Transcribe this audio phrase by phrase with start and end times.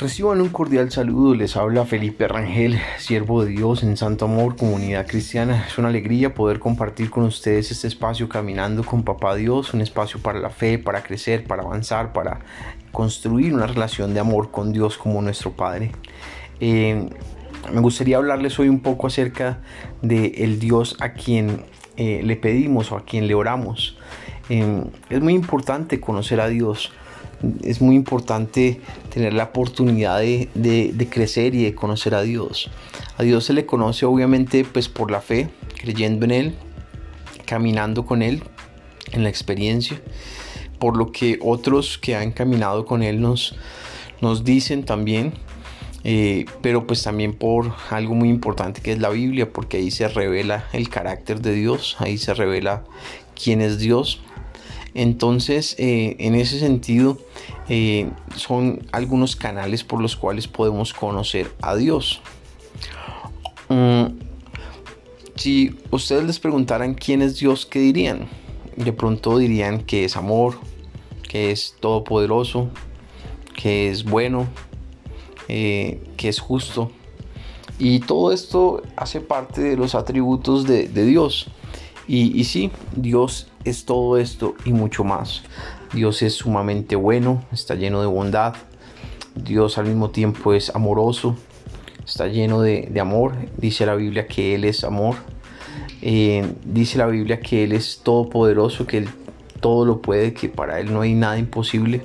[0.00, 5.06] Reciban un cordial saludo, les habla Felipe Rangel, siervo de Dios en Santo Amor, comunidad
[5.06, 5.66] cristiana.
[5.68, 10.18] Es una alegría poder compartir con ustedes este espacio caminando con Papá Dios, un espacio
[10.18, 12.40] para la fe, para crecer, para avanzar, para
[12.92, 15.92] construir una relación de amor con Dios como nuestro Padre.
[16.60, 17.10] Eh,
[17.70, 19.60] me gustaría hablarles hoy un poco acerca
[20.00, 21.66] de el Dios a quien
[21.98, 23.98] eh, le pedimos o a quien le oramos.
[24.48, 26.90] Eh, es muy importante conocer a Dios
[27.62, 28.80] es muy importante
[29.12, 32.70] tener la oportunidad de, crecer y de conocer a Dios.
[33.16, 35.48] A Dios se le conoce obviamente pues por la fe,
[35.80, 36.54] creyendo en Él,
[37.46, 38.42] caminando con Él,
[39.12, 40.00] en la experiencia,
[40.78, 43.56] por lo que otros que han caminado con Él nos,
[44.20, 45.32] nos dicen también,
[46.04, 50.08] eh, pero pues también por algo muy importante que es la Biblia, porque ahí se
[50.08, 52.84] revela el carácter de Dios, ahí se revela
[53.34, 54.20] quién es Dios
[54.94, 57.18] entonces, eh, en ese sentido,
[57.68, 62.20] eh, son algunos canales por los cuales podemos conocer a Dios.
[63.68, 64.06] Mm,
[65.36, 68.28] si ustedes les preguntaran quién es Dios, ¿qué dirían?
[68.76, 70.58] De pronto dirían que es amor,
[71.28, 72.68] que es todopoderoso,
[73.54, 74.48] que es bueno,
[75.48, 76.90] eh, que es justo.
[77.78, 81.50] Y todo esto hace parte de los atributos de Dios.
[82.12, 85.42] Y, sí, Dios es todo esto y mucho más.
[85.92, 88.54] Dios es sumamente bueno, está lleno de bondad.
[89.34, 91.36] Dios al mismo tiempo es amoroso,
[92.04, 93.34] está lleno de, amor.
[93.56, 95.16] Dice la Biblia que Él es amor.
[96.02, 99.08] Eh, dice la Biblia que Él es todopoderoso, que Él
[99.60, 102.02] todo lo puede, que para Él no hay nada imposible.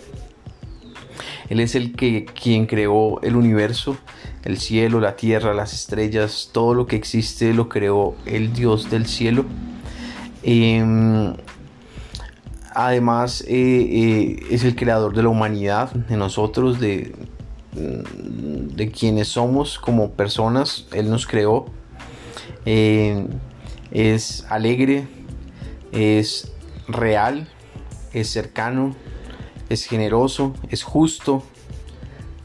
[1.50, 3.98] Él es el que quien creó el universo,
[4.44, 9.06] el cielo, la tierra, las estrellas, todo lo que existe lo creó el Dios del
[9.06, 9.46] cielo.
[10.48, 11.34] Em,
[12.76, 17.16] además, eh, eh, es el creador de la humanidad, de nosotros, de,
[17.74, 20.86] de quienes somos como personas.
[20.94, 21.66] Él nos creó.
[22.64, 23.28] Em,
[23.90, 25.08] es alegre,
[25.92, 26.52] es
[26.88, 27.48] real,
[28.14, 28.96] es cercano,
[29.70, 31.44] es generoso, es justo,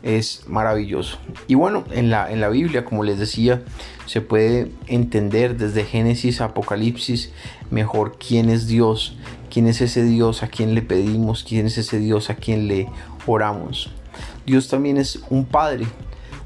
[0.03, 1.19] es maravilloso.
[1.49, 3.63] Y bueno, en la, en la Biblia, como les decía,
[4.07, 7.31] se puede entender desde Génesis a Apocalipsis
[7.71, 9.17] mejor quién es Dios,
[9.51, 12.89] quién es ese Dios a quien le pedimos, quién es ese Dios a quien le
[13.27, 13.91] oramos.
[14.47, 15.87] Dios también es un Padre,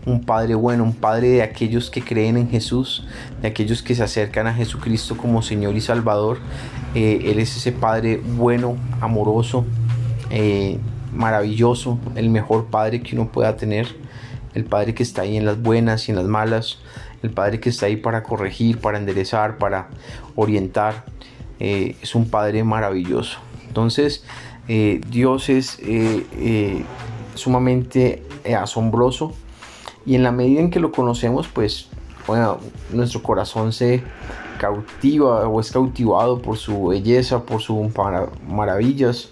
[0.06, 3.06] un Padre bueno, un Padre de aquellos que creen en Jesús,
[3.40, 6.38] de aquellos que se acercan a Jesucristo como Señor y Salvador.
[6.94, 9.64] Eh, él es ese Padre bueno, amoroso,
[10.30, 10.78] eh,
[11.12, 13.88] maravilloso, el mejor Padre que uno pueda tener,
[14.54, 16.78] el Padre que está ahí en las buenas y en las malas,
[17.24, 19.88] el Padre que está ahí para corregir, para enderezar, para
[20.36, 21.04] orientar.
[21.58, 23.38] Eh, es un Padre maravilloso.
[23.66, 24.24] Entonces,
[24.68, 26.84] eh, Dios es eh,
[27.34, 28.22] sumamente
[28.56, 29.32] asombroso
[30.04, 31.88] y en la medida en que lo conocemos, pues,
[32.26, 32.58] bueno,
[32.92, 34.02] nuestro corazón se
[34.58, 37.88] cautiva o es cautivado por su belleza, por sus
[38.46, 39.30] maravillas,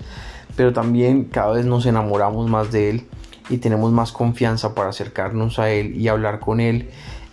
[0.56, 3.06] pero también cada vez nos enamoramos más de Él
[3.50, 6.88] y tenemos más confianza para acercarnos a Él y hablar con Él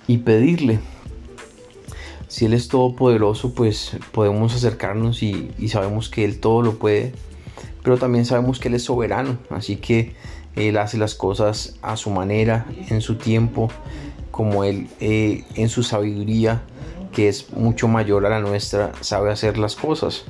[0.10, 0.80] y pedirle.
[2.28, 7.14] Si Él es todopoderoso, pues podemos acercarnos y, sabemos que Él todo lo puede,
[7.84, 10.16] pero también sabemos que Él es soberano, así que
[10.56, 13.70] Él hace las cosas a su manera, en su tiempo,
[14.32, 16.64] como Él eh, en su sabiduría,
[17.14, 20.24] que es mucho mayor a la nuestra, sabe hacer las cosas.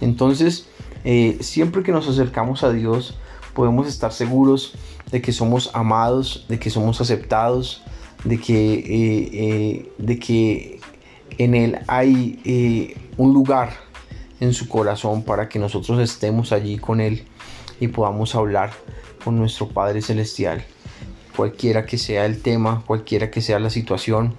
[0.00, 0.66] Entonces,
[1.04, 3.16] eh, siempre que nos acercamos a Dios,
[3.54, 4.74] podemos estar seguros
[5.12, 7.84] de que somos amados, de que somos aceptados,
[8.24, 10.80] de que, eh, eh, de que
[11.38, 13.72] en Él hay eh, un lugar
[14.40, 17.24] en su corazón para que nosotros estemos allí con Él
[17.78, 18.72] y podamos hablar
[19.24, 20.64] con nuestro Padre Celestial.
[21.36, 24.34] Cualquiera que sea el tema, cualquiera que sea la situación,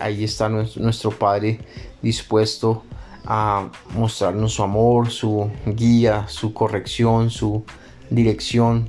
[0.00, 1.60] ahí está nuestro, nuestro Padre
[2.02, 2.84] dispuesto
[3.24, 7.64] a mostrarnos su amor, su guía, su corrección, su
[8.10, 8.88] dirección,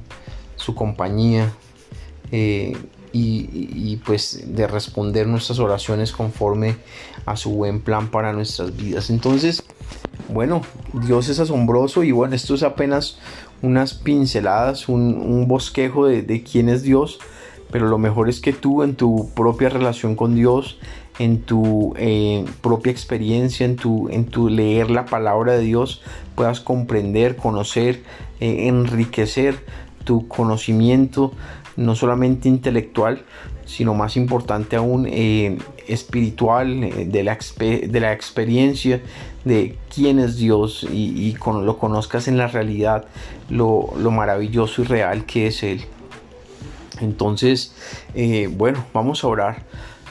[0.56, 1.52] su compañía
[3.14, 6.78] y, pues de responder nuestras oraciones conforme
[7.26, 9.10] a su buen plan para nuestras vidas.
[9.10, 9.64] Entonces,
[10.30, 10.62] bueno,
[10.94, 13.18] Dios es asombroso y bueno, esto es apenas
[13.62, 17.20] unas pinceladas, un, bosquejo de, quién es Dios,
[17.70, 20.78] pero lo mejor es que tú en tu propia relación con Dios,
[21.20, 26.02] en tu eh, propia experiencia, en tu, en tu leer la palabra de Dios,
[26.36, 28.04] puedas comprender, conocer,
[28.40, 29.64] eh, enriquecer
[30.04, 31.34] tu conocimiento
[31.78, 33.24] no solamente intelectual,
[33.66, 35.58] sino más importante aún eh,
[35.88, 39.02] espiritual, eh, de, la de, la experiencia
[39.46, 43.06] de quién es Dios y, con, lo conozcas en la realidad,
[43.50, 45.82] lo, maravilloso y real que es Él.
[47.00, 47.74] Entonces,
[48.14, 49.64] eh, bueno, vamos a orar.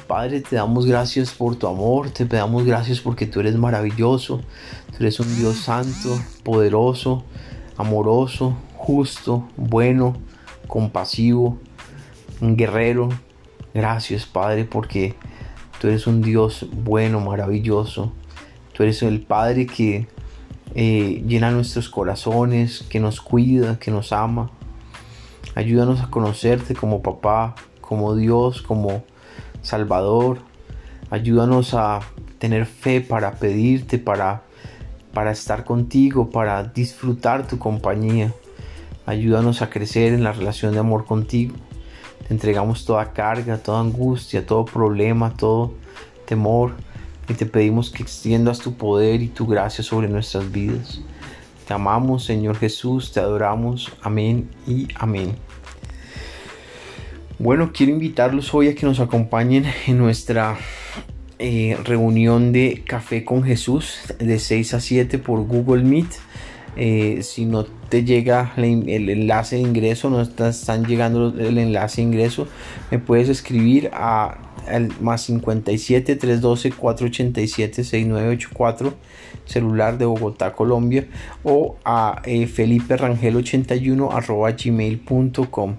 [0.07, 4.41] Padre, te damos gracias por tu amor, te damos gracias porque tú eres maravilloso,
[4.91, 7.23] tú eres un Dios santo, poderoso,
[7.77, 10.17] amoroso, justo, bueno,
[10.71, 11.59] compasivo,
[12.41, 13.11] un guerrero.
[13.75, 15.15] Gracias, Padre, porque
[15.81, 18.13] tú eres un Dios bueno, maravilloso.
[18.73, 20.07] Tú eres el Padre que
[20.75, 24.51] eh, llena nuestros corazones, que nos cuida, que nos ama.
[25.55, 29.03] Ayúdanos a conocerte como papá, como Dios, como
[29.63, 30.39] Salvador.
[31.11, 32.01] Ayúdanos a
[32.39, 34.45] tener fe para pedirte, para,
[35.13, 38.33] para estar contigo, para disfrutar tu compañía.
[39.11, 41.57] Ayúdanos a crecer en la relación de amor contigo.
[42.29, 45.75] Te entregamos toda carga, toda angustia, todo problema, todo
[46.27, 46.75] temor.
[47.29, 51.01] Y te pedimos que extiendas tu poder y tu gracia sobre nuestras vidas.
[51.67, 53.91] Te amamos, Señor Jesús, te adoramos.
[54.01, 55.35] Amén y amén.
[57.41, 60.57] Bueno, quiero invitarlos hoy a que nos acompañen en nuestra
[61.41, 66.30] eh, reunión de Café con Jesús de 6 a 7 por Google Meet.
[66.77, 72.09] Eh, si no te llega el enlace de ingreso, no están llegando el enlace de
[72.09, 72.47] ingreso,
[72.91, 78.95] me puedes escribir a al más 57 312 487 6984
[79.45, 81.07] celular de Bogotá, Colombia
[81.43, 85.77] o a eh, Felipe Rangel 81 arroba gmail.com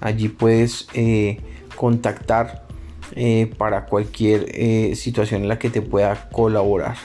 [0.00, 1.38] Allí puedes eh,
[1.74, 2.66] contactar
[3.14, 6.96] eh, para cualquier situación en la que te pueda colaborar.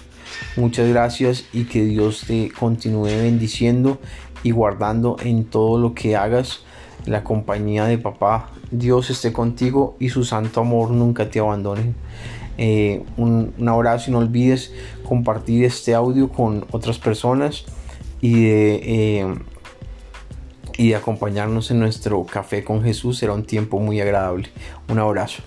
[0.55, 3.99] Muchas gracias y que Dios te continúe bendiciendo
[4.43, 6.63] y guardando en todo lo que hagas.
[7.05, 11.93] La compañía de papá, Dios esté contigo y su santo amor nunca te abandone.
[12.57, 14.71] un, un, abrazo y no olvides
[15.03, 17.65] compartir este audio con otras personas
[18.21, 19.35] y de
[20.81, 24.49] y acompañarnos en nuestro café con Jesús será un tiempo muy agradable.
[24.89, 25.43] Un abrazo.